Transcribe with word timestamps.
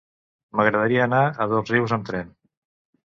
M'agradaria 0.59 1.03
anar 1.07 1.21
a 1.25 1.47
Dosrius 1.53 1.95
amb 1.99 2.09
tren. 2.11 2.33